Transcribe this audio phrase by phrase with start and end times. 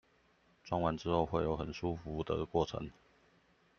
[0.63, 2.89] 裝完之後會有很舒服的過程